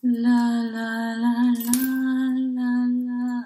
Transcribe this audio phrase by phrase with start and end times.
[0.00, 1.82] La la la la
[2.54, 3.42] la la.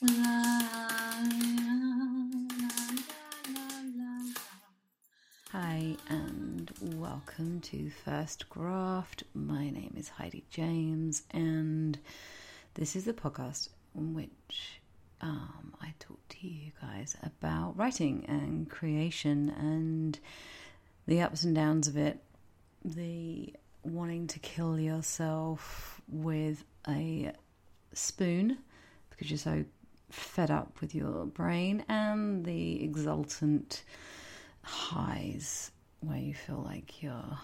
[0.00, 0.52] La.
[5.50, 9.24] Hi and welcome to First Graft.
[9.34, 11.98] My name is Heidi James, and
[12.72, 14.80] this is the podcast in which
[15.20, 20.18] um, I talk to you guys about writing and creation and
[21.06, 22.24] the ups and downs of it,
[22.82, 23.52] the
[23.82, 27.32] wanting to kill yourself with a
[27.92, 28.58] spoon
[29.10, 29.64] because you're so
[30.10, 33.82] fed up with your brain, and the exultant
[34.62, 37.38] highs where you feel like you're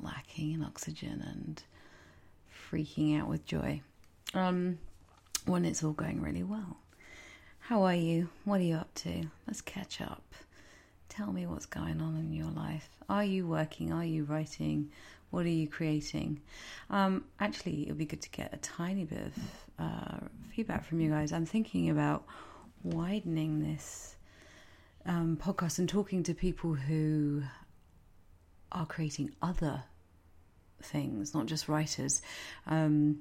[0.00, 1.62] lacking in oxygen and
[2.70, 3.80] freaking out with joy
[4.34, 4.78] um,
[5.46, 6.76] when it's all going really well.
[7.60, 8.28] How are you?
[8.44, 9.24] What are you up to?
[9.46, 10.22] Let's catch up.
[11.08, 12.88] Tell me what's going on in your life.
[13.08, 13.92] Are you working?
[13.92, 14.90] Are you writing?
[15.30, 16.40] What are you creating?
[16.90, 19.34] Um, actually, it would be good to get a tiny bit of
[19.78, 20.18] uh,
[20.54, 21.32] feedback from you guys.
[21.32, 22.24] I'm thinking about
[22.82, 24.16] widening this
[25.06, 27.42] um, podcast and talking to people who
[28.72, 29.82] are creating other
[30.82, 32.22] things, not just writers.
[32.66, 33.20] Um,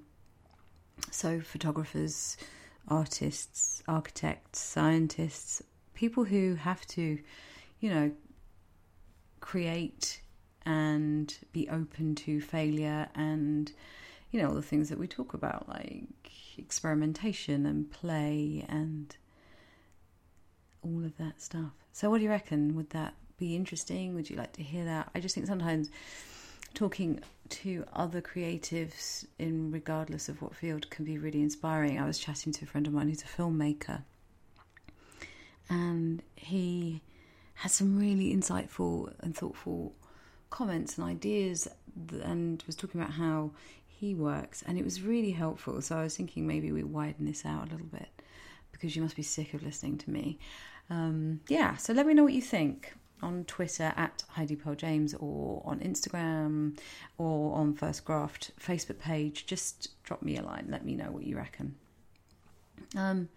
[1.11, 2.37] so, photographers,
[2.87, 5.61] artists, architects, scientists,
[5.93, 7.19] people who have to,
[7.79, 8.11] you know,
[9.39, 10.21] create
[10.67, 13.71] and be open to failure and,
[14.31, 16.03] you know, all the things that we talk about, like
[16.57, 19.15] experimentation and play and
[20.83, 21.71] all of that stuff.
[21.93, 22.75] So, what do you reckon?
[22.75, 24.13] Would that be interesting?
[24.13, 25.09] Would you like to hear that?
[25.15, 25.89] I just think sometimes
[26.73, 31.97] talking to other creatives in regardless of what field can be really inspiring.
[31.97, 34.03] I was chatting to a friend of mine who's a filmmaker
[35.69, 37.01] and he
[37.55, 39.95] has some really insightful and thoughtful
[40.49, 41.67] comments and ideas
[42.23, 43.51] and was talking about how
[43.87, 45.81] he works and it was really helpful.
[45.81, 48.09] So I was thinking maybe we widen this out a little bit
[48.71, 50.37] because you must be sick of listening to me.
[50.89, 55.15] Um, yeah, so let me know what you think on Twitter at Heidi Pearl James
[55.15, 56.77] or on Instagram
[57.17, 59.45] or on First Graft Facebook page.
[59.45, 60.67] Just drop me a line.
[60.69, 61.75] Let me know what you reckon.
[62.95, 63.29] Um,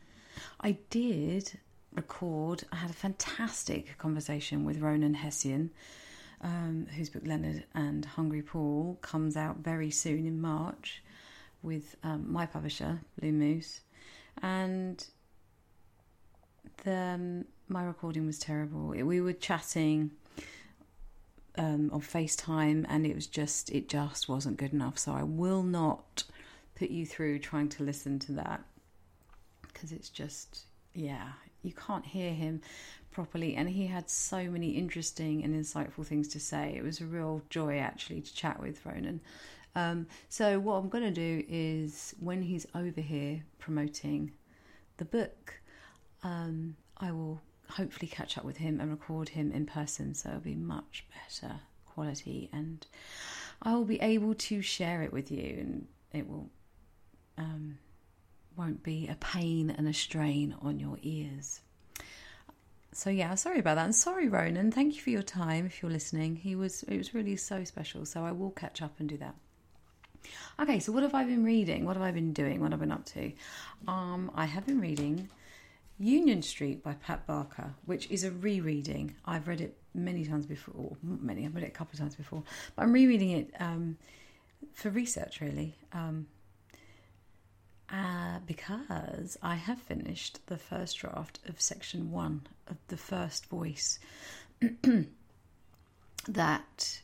[0.61, 1.59] I did
[1.95, 2.65] record.
[2.71, 5.71] I had a fantastic conversation with Ronan Hession,
[6.43, 11.03] um, whose book Leonard and Hungry Paul comes out very soon in March
[11.63, 13.81] with um, my publisher Blue Moose,
[14.43, 15.07] and
[16.85, 18.89] the um, my recording was terrible.
[18.89, 20.13] We were chatting
[21.57, 24.99] um, on FaceTime, and it was just it just wasn't good enough.
[24.99, 26.25] So I will not
[26.75, 28.63] put you through trying to listen to that
[29.63, 30.65] because it's just
[30.95, 32.61] yeah you can't hear him
[33.11, 36.75] properly and he had so many interesting and insightful things to say.
[36.77, 39.21] It was a real joy actually to chat with ronan.
[39.75, 44.33] Um, so what i'm going to do is when he's over here promoting
[44.97, 45.61] the book
[46.25, 50.41] um, i will hopefully catch up with him and record him in person so it'll
[50.41, 52.87] be much better quality and
[53.63, 56.49] I will be able to share it with you and it will
[57.37, 57.79] um,
[58.57, 61.61] won't be a pain and a strain on your ears.
[62.93, 63.85] So yeah, sorry about that.
[63.85, 64.73] And sorry, Ronan.
[64.73, 65.67] Thank you for your time.
[65.67, 68.05] If you're listening, he was it was really so special.
[68.05, 69.35] So I will catch up and do that.
[70.59, 71.85] Okay, so what have I been reading?
[71.85, 72.61] What have I been doing?
[72.61, 73.33] What have I been up to?
[73.89, 75.29] Um, I have been reading
[75.99, 79.15] Union Street by Pat Barker, which is a rereading.
[79.25, 82.43] I've read it many times before, many, I've read it a couple of times before,
[82.75, 83.97] but I'm rereading it um,
[84.73, 85.75] for research really.
[85.93, 86.27] Um,
[87.93, 93.99] uh, because I have finished the first draft of section one of the first voice
[96.29, 97.01] that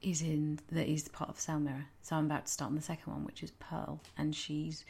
[0.00, 1.86] is in that is part of Sound Mirror.
[2.02, 4.84] So I'm about to start on the second one, which is Pearl, and she's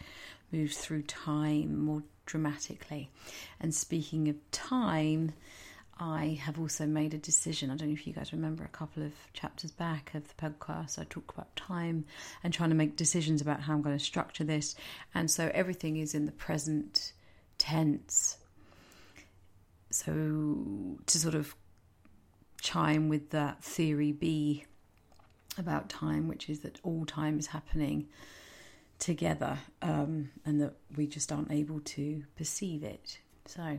[0.51, 3.11] moved through time more dramatically.
[3.61, 5.33] And speaking of time,
[6.03, 7.71] I have also made a decision.
[7.71, 10.99] I don't know if you guys remember a couple of chapters back of the podcast,
[10.99, 12.07] I talked about time
[12.43, 14.75] and trying to make decisions about how I'm going to structure this.
[15.15, 17.13] And so everything is in the present
[17.57, 18.39] tense.
[19.91, 21.55] So to sort of
[22.61, 24.65] chime with that theory B
[25.57, 28.09] about time, which is that all time is happening
[28.99, 33.21] together um, and that we just aren't able to perceive it.
[33.47, 33.79] So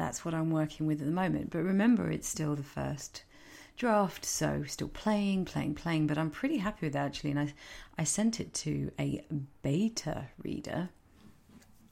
[0.00, 1.50] that's what I'm working with at the moment.
[1.50, 3.24] But remember, it's still the first
[3.76, 6.06] draft, so still playing, playing, playing.
[6.06, 7.54] But I'm pretty happy with that actually, and I
[7.98, 9.24] I sent it to a
[9.62, 10.88] beta reader.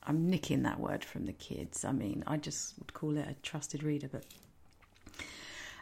[0.04, 1.84] I'm nicking that word from the kids.
[1.84, 4.24] I mean, I just would call it a trusted reader, but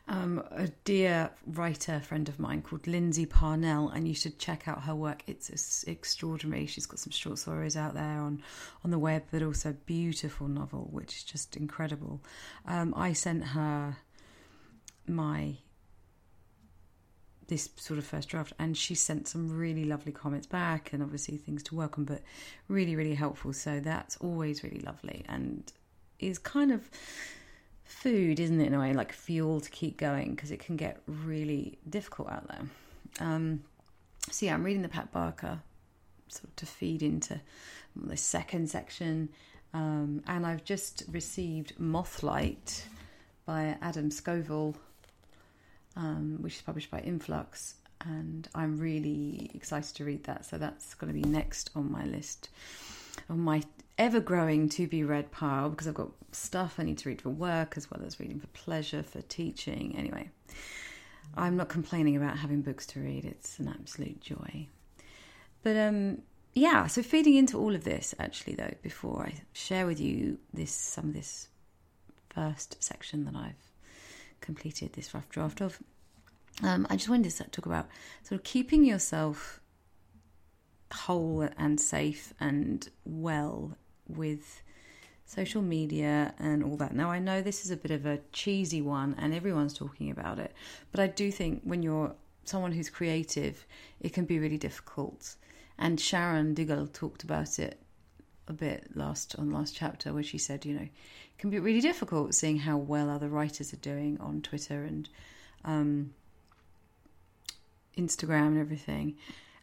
[0.08, 4.84] um, a dear writer friend of mine called Lindsay Parnell, and you should check out
[4.84, 5.22] her work.
[5.26, 6.66] It's, it's extraordinary.
[6.66, 8.42] She's got some short stories out there on
[8.84, 12.20] on the web, but also a beautiful novel, which is just incredible.
[12.66, 13.96] Um, I sent her
[15.08, 15.56] my
[17.48, 21.36] this sort of first draft and she sent some really lovely comments back and obviously
[21.36, 22.20] things to work on but
[22.68, 25.72] really really helpful so that's always really lovely and
[26.18, 26.90] is kind of
[27.86, 31.00] food, isn't it, in a way, like fuel to keep going because it can get
[31.06, 32.66] really difficult out there.
[33.20, 33.62] Um,
[34.30, 35.60] so, yeah, I'm reading the Pat Barker
[36.28, 37.40] sort of to feed into
[37.94, 39.28] the second section.
[39.72, 42.84] Um, and I've just received Mothlight
[43.44, 44.74] by Adam Scovell,
[45.96, 47.74] um, which is published by Influx.
[48.04, 50.44] And I'm really excited to read that.
[50.44, 52.50] So that's going to be next on my list,
[53.28, 53.62] on my
[53.98, 57.30] ever growing to be read pile because I've got stuff I need to read for
[57.30, 59.94] work as well as reading for pleasure, for teaching.
[59.96, 60.30] Anyway,
[61.34, 64.68] I'm not complaining about having books to read, it's an absolute joy.
[65.62, 66.22] But um,
[66.54, 70.72] yeah, so feeding into all of this actually though, before I share with you this
[70.72, 71.48] some of this
[72.30, 73.70] first section that I've
[74.40, 75.78] completed this rough draft of,
[76.62, 77.88] um, I just wanted to talk about
[78.22, 79.60] sort of keeping yourself
[80.92, 83.76] whole and safe and well
[84.08, 84.62] with
[85.24, 86.94] social media and all that.
[86.94, 90.38] Now, I know this is a bit of a cheesy one and everyone's talking about
[90.38, 90.52] it,
[90.92, 93.66] but I do think when you're someone who's creative,
[94.00, 95.34] it can be really difficult.
[95.78, 97.80] And Sharon Duggal talked about it
[98.48, 101.80] a bit last on last chapter where she said, you know, it can be really
[101.80, 105.08] difficult seeing how well other writers are doing on Twitter and
[105.64, 106.14] um,
[107.98, 109.16] Instagram and everything.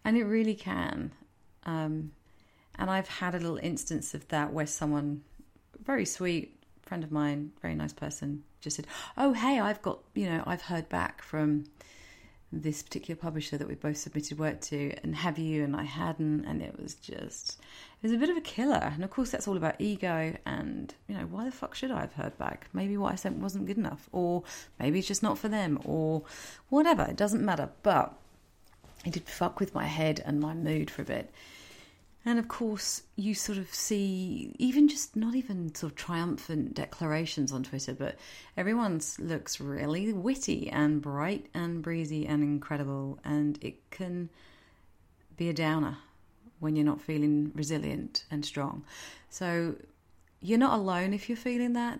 [0.05, 1.11] And it really can.
[1.65, 2.11] Um,
[2.75, 5.23] and I've had a little instance of that where someone,
[5.83, 10.29] very sweet friend of mine, very nice person, just said, "Oh, hey, I've got you
[10.29, 11.65] know I've heard back from
[12.51, 16.45] this particular publisher that we both submitted work to, and have you?" And I hadn't,
[16.45, 17.59] and it was just
[18.01, 18.91] it was a bit of a killer.
[18.93, 22.01] And of course, that's all about ego, and you know why the fuck should I
[22.01, 22.67] have heard back?
[22.73, 24.43] Maybe what I sent wasn't good enough, or
[24.79, 26.23] maybe it's just not for them, or
[26.69, 27.03] whatever.
[27.03, 28.17] It doesn't matter, but
[29.05, 31.31] it did fuck with my head and my mood for a bit.
[32.25, 37.51] And of course, you sort of see even just not even sort of triumphant declarations
[37.51, 38.17] on Twitter, but
[38.55, 43.19] everyone's looks really witty and bright and breezy and incredible.
[43.25, 44.29] And it can
[45.35, 45.97] be a downer
[46.59, 48.85] when you're not feeling resilient and strong.
[49.29, 49.75] So
[50.39, 51.99] you're not alone if you're feeling that.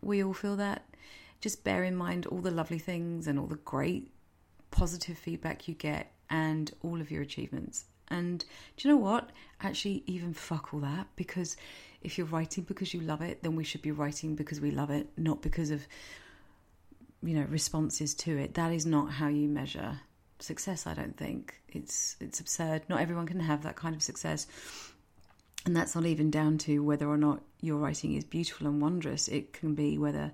[0.00, 0.84] We all feel that.
[1.40, 4.12] Just bear in mind all the lovely things and all the great
[4.70, 8.44] positive feedback you get and all of your achievements and
[8.76, 9.30] do you know what?
[9.60, 11.56] Actually, even fuck all that because
[12.02, 14.90] if you're writing because you love it, then we should be writing because we love
[14.90, 15.86] it, not because of
[17.22, 18.54] you know responses to it.
[18.54, 20.00] That is not how you measure
[20.38, 20.86] success.
[20.86, 22.82] I don't think it's it's absurd.
[22.88, 24.46] Not everyone can have that kind of success.
[25.64, 29.26] And that's not even down to whether or not your writing is beautiful and wondrous.
[29.26, 30.30] It can be whether,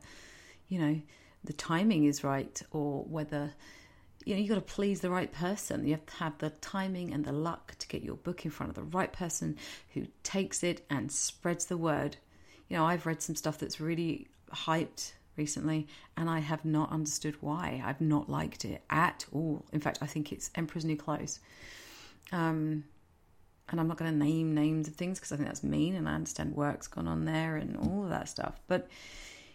[0.68, 1.00] you know,
[1.42, 3.54] the timing is right or whether
[4.24, 5.86] you know, you got to please the right person.
[5.86, 8.70] You have to have the timing and the luck to get your book in front
[8.70, 9.56] of the right person
[9.94, 12.16] who takes it and spreads the word.
[12.68, 15.86] You know, I've read some stuff that's really hyped recently
[16.16, 17.82] and I have not understood why.
[17.84, 19.64] I've not liked it at all.
[19.72, 21.40] In fact, I think it's Emperor's New Clothes.
[22.30, 22.84] Um,
[23.68, 26.08] and I'm not going to name names of things because I think that's mean and
[26.08, 28.60] I understand work's gone on there and all of that stuff.
[28.68, 28.88] But,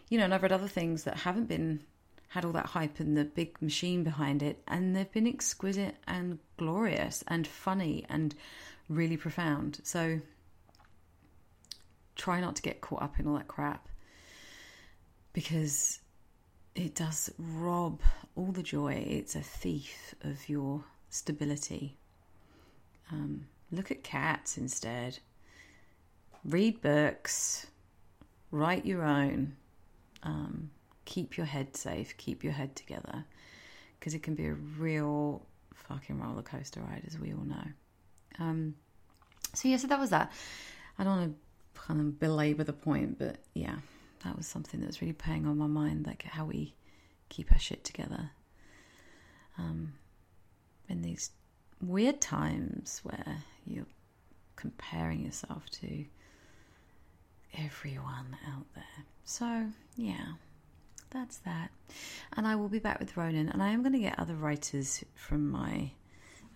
[0.08, 1.80] you know, and I've read other things that haven't been
[2.28, 6.38] had all that hype and the big machine behind it, and they've been exquisite and
[6.58, 8.34] glorious and funny and
[8.88, 9.80] really profound.
[9.82, 10.20] So
[12.16, 13.88] try not to get caught up in all that crap
[15.32, 16.00] because
[16.74, 18.00] it does rob
[18.36, 18.92] all the joy.
[18.92, 21.96] It's a thief of your stability.
[23.10, 25.18] Um, look at cats instead.
[26.44, 27.66] Read books.
[28.50, 29.56] Write your own.
[30.22, 30.70] Um,
[31.08, 33.24] keep your head safe, keep your head together,
[33.98, 37.66] because it can be a real fucking roller coaster ride, as we all know.
[38.38, 38.74] Um,
[39.54, 40.30] so yeah, so that was that.
[40.98, 43.76] I don't want to kind of belabor the point, but yeah,
[44.22, 46.74] that was something that was really playing on my mind, like how we
[47.30, 48.30] keep our shit together.
[49.56, 49.94] Um,
[50.90, 51.30] in these
[51.80, 53.86] weird times where you're
[54.56, 56.04] comparing yourself to
[57.56, 59.04] everyone out there.
[59.24, 60.34] So, yeah,
[61.10, 61.70] that's that.
[62.36, 65.04] And I will be back with Ronan, and I am going to get other writers
[65.14, 65.92] from my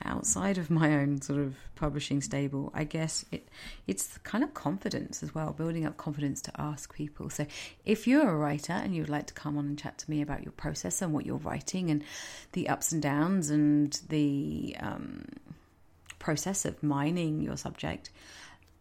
[0.05, 3.49] outside of my own sort of publishing stable, I guess it
[3.87, 7.31] it's kind of confidence as well, building up confidence to ask people.
[7.31, 7.47] So
[7.85, 10.23] if you're a writer and you would like to come on and chat to me
[10.23, 12.03] about your process and what you're writing and
[12.53, 15.25] the ups and downs and the um,
[16.19, 18.11] process of mining your subject,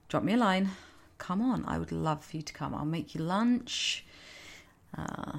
[0.10, 0.70] drop me a line.
[1.18, 2.74] Come on, I would love for you to come.
[2.74, 4.06] I'll make you lunch,
[4.98, 5.38] uh,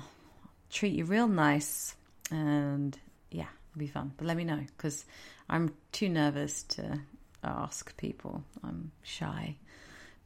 [0.72, 1.94] treat you real nice,
[2.30, 2.98] and
[3.30, 4.12] yeah, it'll be fun.
[4.16, 5.04] But let me know because
[5.48, 6.98] I'm too nervous to
[7.44, 8.42] ask people.
[8.64, 9.56] I'm shy,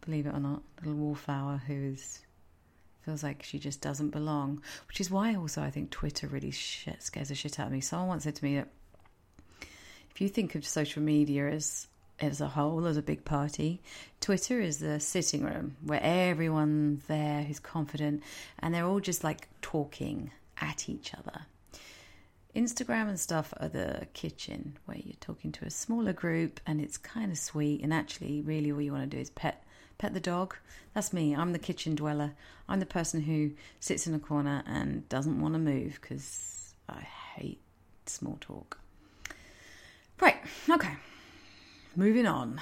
[0.05, 0.62] believe it or not.
[0.81, 2.21] Little wallflower who's
[3.03, 7.03] feels like she just doesn't belong, which is why also I think Twitter really shit,
[7.03, 7.81] scares the shit out of me.
[7.81, 8.69] Someone once said to me that
[10.11, 11.87] if you think of social media as
[12.20, 13.82] as a whole, as a big party,
[14.20, 18.23] Twitter is the sitting room where everyone there who's confident
[18.58, 21.42] and they're all just like talking at each other.
[22.54, 26.96] Instagram and stuff are the kitchen where you're talking to a smaller group and it's
[26.96, 27.82] kind of sweet.
[27.82, 29.62] And actually, really, all you want to do is pet
[29.99, 30.56] pet the dog.
[30.94, 31.35] That's me.
[31.35, 32.32] I'm the kitchen dweller.
[32.68, 37.00] I'm the person who sits in a corner and doesn't want to move because I
[37.00, 37.61] hate
[38.06, 38.78] small talk.
[40.20, 40.37] Right.
[40.68, 40.92] Okay.
[41.99, 42.61] Moving on.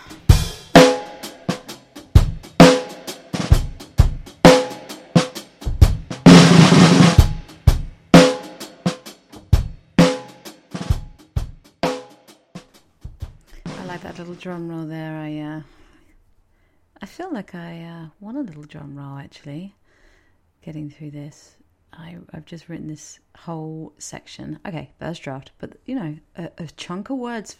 [13.66, 15.16] I like that little drum roll there.
[15.16, 15.62] I uh,
[17.02, 19.74] I feel like I uh, want a little drum roll actually.
[20.62, 21.56] Getting through this,
[21.92, 24.60] I, I've just written this whole section.
[24.64, 27.56] Okay, first draft, but you know, a, a chunk of words,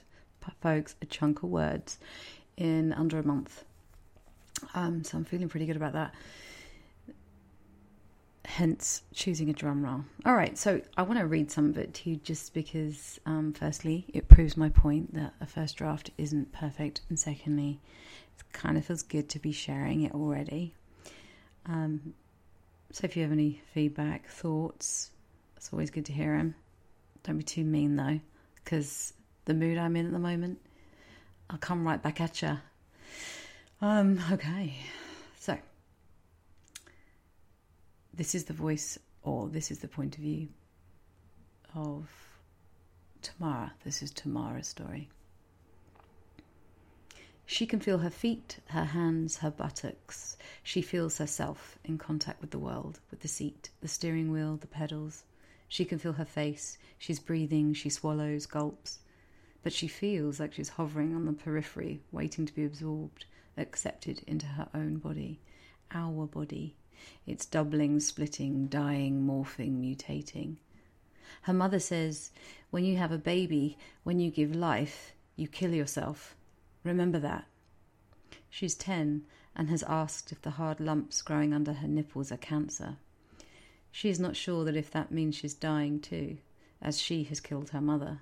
[0.61, 1.99] folks, a chunk of words
[2.57, 3.65] in under a month.
[4.75, 6.15] Um, so I'm feeling pretty good about that.
[8.45, 10.05] Hence, choosing a drum roll.
[10.25, 13.53] All right, so I want to read some of it to you just because, um,
[13.53, 17.81] firstly, it proves my point that a first draft isn't perfect, and secondly,
[18.39, 20.75] it kind of feels good to be sharing it already.
[21.67, 22.15] Um,
[22.93, 25.11] so if you have any feedback, thoughts,
[25.57, 26.55] it's always good to hear them.
[27.23, 28.21] Don't be too mean though,
[28.57, 30.59] because the mood I'm in at the moment,
[31.51, 32.59] I'll come right back at you.
[33.81, 34.75] Um, okay,
[35.39, 35.59] so
[38.15, 40.49] this is the voice, or this is the point of view
[41.75, 42.09] of
[43.21, 43.73] Tamara.
[43.85, 45.09] This is Tamara's story.
[47.47, 50.39] She can feel her feet, her hands, her buttocks.
[50.63, 54.67] She feels herself in contact with the world, with the seat, the steering wheel, the
[54.67, 55.25] pedals.
[55.69, 56.79] She can feel her face.
[56.99, 59.01] She's breathing, she swallows, gulps.
[59.65, 63.25] But she feels like she's hovering on the periphery, waiting to be absorbed,
[63.57, 65.41] accepted into her own body,
[65.91, 66.77] our body.
[67.27, 70.59] It's doubling, splitting, dying, morphing, mutating.
[71.43, 72.31] Her mother says,
[72.71, 76.37] when you have a baby, when you give life, you kill yourself.
[76.83, 77.47] Remember that.
[78.51, 79.25] She's 10
[79.57, 82.97] and has asked if the hard lumps growing under her nipples are cancer.
[83.91, 86.37] She is not sure that if that means she's dying too,
[86.83, 88.21] as she has killed her mother.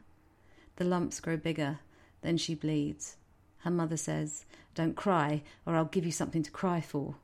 [0.82, 1.78] The lumps grow bigger,
[2.22, 3.14] then she bleeds.
[3.58, 7.14] Her mother says, Don't cry, or I'll give you something to cry for,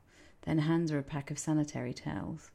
[0.43, 2.51] then hands her a pack of sanitary towels.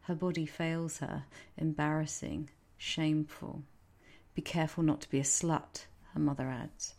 [0.00, 3.62] Her body fails her, embarrassing, shameful.
[4.34, 6.94] Be careful not to be a slut, her mother adds.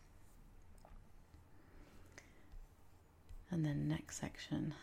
[3.51, 4.73] And then next section.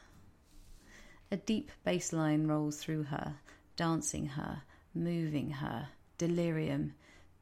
[1.32, 3.36] A deep bass line rolls through her,
[3.76, 4.64] dancing her,
[4.94, 5.88] moving her,
[6.18, 6.92] delirium.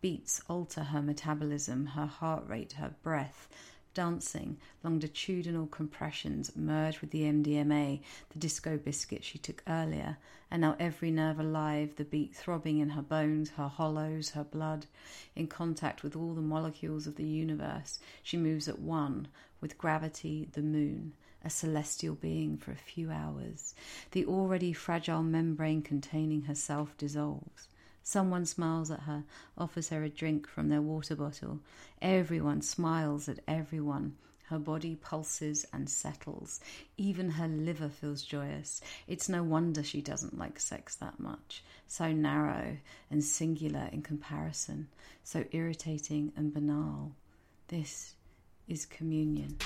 [0.00, 3.48] Beats alter her metabolism, her heart rate, her breath.
[3.94, 8.00] Dancing, longitudinal compressions merge with the MDMA,
[8.30, 10.18] the disco biscuit she took earlier,
[10.52, 14.86] and now every nerve alive, the beat throbbing in her bones, her hollows, her blood.
[15.34, 19.26] In contact with all the molecules of the universe, she moves at one,
[19.60, 23.74] with gravity, the moon, a celestial being for a few hours.
[24.12, 27.66] The already fragile membrane containing herself dissolves.
[28.08, 29.22] Someone smiles at her,
[29.58, 31.60] offers her a drink from their water bottle.
[32.00, 34.16] Everyone smiles at everyone.
[34.44, 36.58] Her body pulses and settles.
[36.96, 38.80] Even her liver feels joyous.
[39.06, 41.62] It's no wonder she doesn't like sex that much.
[41.86, 42.78] So narrow
[43.10, 44.88] and singular in comparison.
[45.22, 47.12] So irritating and banal.
[47.66, 48.14] This
[48.68, 49.58] is communion.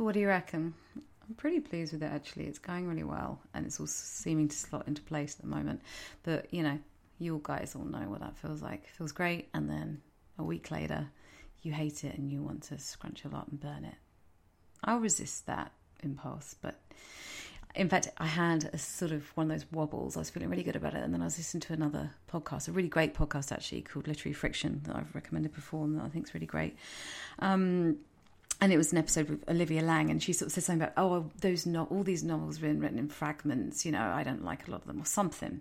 [0.00, 0.72] So, what do you reckon?
[0.96, 2.46] I'm pretty pleased with it actually.
[2.46, 5.82] It's going really well and it's all seeming to slot into place at the moment.
[6.22, 6.78] But, you know,
[7.18, 8.84] you guys all know what that feels like.
[8.84, 9.50] It feels great.
[9.52, 10.00] And then
[10.38, 11.10] a week later,
[11.60, 13.96] you hate it and you want to scrunch it up and burn it.
[14.82, 15.70] I'll resist that
[16.02, 16.80] impulse, but
[17.74, 20.16] in fact, I had a sort of one of those wobbles.
[20.16, 22.68] I was feeling really good about it, and then I was listening to another podcast,
[22.68, 26.08] a really great podcast actually called Literary Friction that I've recommended before, and that I
[26.08, 26.76] think is really great.
[27.38, 27.98] Um,
[28.60, 30.94] and it was an episode with Olivia Laing, and she sort of said something about,
[30.96, 33.86] oh, those no- all these novels have been written in fragments.
[33.86, 35.60] You know, I don't like a lot of them, or something.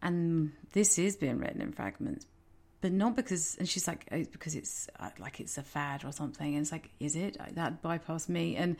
[0.00, 2.26] And this is being written in fragments,
[2.82, 6.12] but not because and she's like oh, because it's uh, like it's a fad or
[6.12, 8.76] something and it's like is it that bypassed me and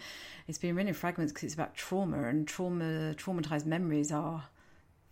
[0.49, 4.45] it's been written in fragments because it's about trauma and trauma traumatized memories are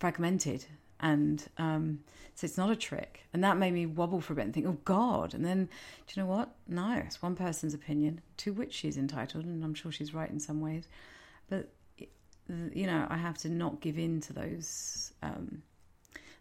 [0.00, 0.66] fragmented
[1.00, 2.00] and um,
[2.34, 3.26] so it's not a trick.
[3.32, 5.34] And that made me wobble for a bit and think oh god.
[5.34, 5.68] And then
[6.06, 6.50] do you know what?
[6.68, 10.40] No it's one person's opinion to which she's entitled and i'm sure she's right in
[10.40, 10.88] some ways.
[11.48, 11.70] But
[12.74, 15.62] you know i have to not give in to those um,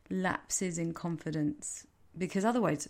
[0.09, 1.85] lapses in confidence
[2.17, 2.89] because otherwise,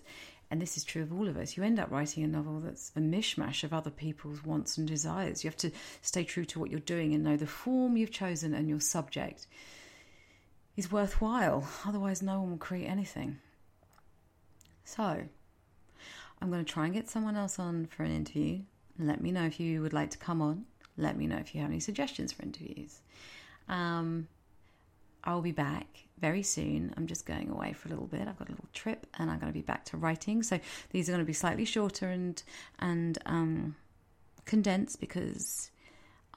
[0.50, 2.92] and this is true of all of us, you end up writing a novel that's
[2.96, 5.44] a mishmash of other people's wants and desires.
[5.44, 5.72] You have to
[6.02, 9.48] stay true to what you're doing and know the form you've chosen and your subject
[10.80, 11.68] is worthwhile.
[11.86, 13.38] Otherwise, no one will create anything.
[14.86, 15.24] So,
[16.42, 18.62] I'm going to try and get someone else on for an interview.
[18.98, 20.66] Let me know if you would like to come on.
[20.98, 23.02] Let me know if you have any suggestions for interviews.
[23.68, 24.28] Um,
[25.26, 25.86] I'll be back
[26.18, 26.94] very soon.
[26.96, 28.22] I'm just going away for a little bit.
[28.22, 30.44] I've got a little trip, and I'm going to be back to writing.
[30.44, 30.60] So
[30.92, 32.42] these are going to be slightly shorter and
[32.80, 33.76] and um,
[34.46, 35.72] condensed because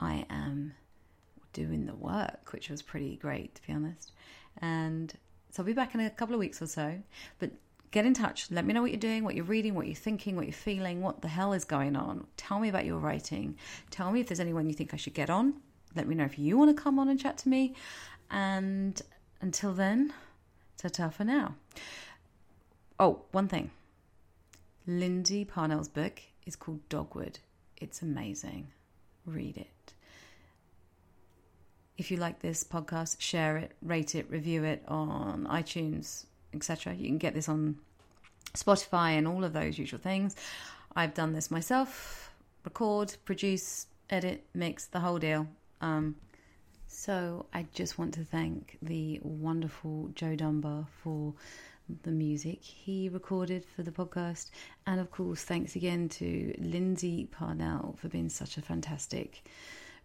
[0.00, 0.74] I am
[1.52, 4.12] doing the work, which was pretty great to be honest.
[4.58, 5.12] And
[5.50, 6.98] so I'll be back in a couple of weeks or so.
[7.38, 7.50] But
[7.90, 8.50] get in touch.
[8.50, 11.02] Let me know what you're doing, what you're reading, what you're thinking, what you're feeling,
[11.02, 12.26] what the hell is going on.
[12.36, 13.56] Tell me about your writing.
[13.90, 15.54] Tell me if there's anyone you think I should get on.
[15.94, 17.74] Let me know if you want to come on and chat to me.
[18.30, 19.00] And
[19.42, 20.14] until then,
[20.78, 21.54] ta ta for now.
[22.98, 23.70] Oh, one thing.
[24.86, 27.38] Lindy Parnell's book is called Dogwood.
[27.76, 28.68] It's amazing.
[29.26, 29.92] Read it.
[32.02, 36.94] If you like this podcast, share it, rate it, review it on iTunes, etc.
[36.94, 37.76] You can get this on
[38.54, 40.34] Spotify and all of those usual things.
[40.96, 42.32] I've done this myself
[42.64, 45.46] record, produce, edit, mix, the whole deal.
[45.80, 46.16] Um,
[46.88, 51.34] so I just want to thank the wonderful Joe Dunbar for
[52.02, 54.50] the music he recorded for the podcast.
[54.88, 59.44] And of course, thanks again to Lindsay Parnell for being such a fantastic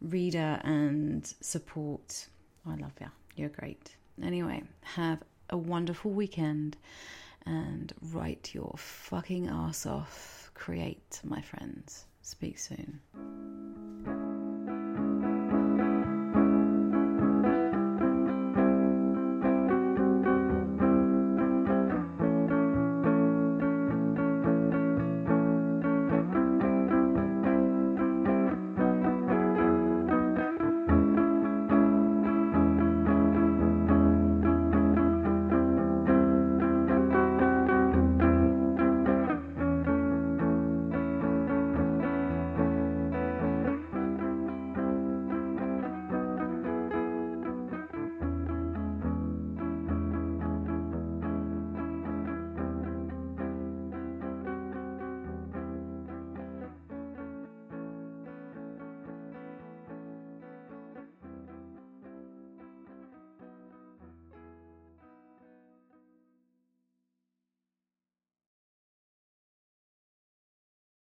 [0.02, 2.28] reader and support.
[2.66, 3.08] I love you.
[3.36, 3.96] You're great.
[4.22, 6.78] Anyway, have a wonderful weekend
[7.46, 10.52] and write your fucking ass off.
[10.54, 12.06] Create, my friends.
[12.22, 13.00] Speak soon.